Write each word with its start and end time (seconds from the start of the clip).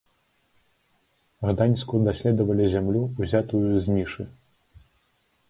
Гданьску 1.47 1.95
даследавалі 2.07 2.65
зямлю, 2.75 3.03
узятую 3.21 3.63
з 3.79 3.85
нішы. 4.01 4.23